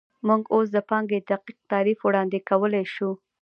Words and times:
موږ 0.27 0.41
اوس 0.53 0.67
د 0.75 0.77
پانګې 0.89 1.19
دقیق 1.31 1.57
تعریف 1.71 1.99
وړاندې 2.03 2.39
کولی 2.49 2.83
شو 2.93 3.09